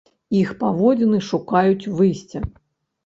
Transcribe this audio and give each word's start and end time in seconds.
Іх 0.37 0.53
паводзіны 0.61 1.19
шукаюць 1.29 1.89
выйсця. 2.01 2.39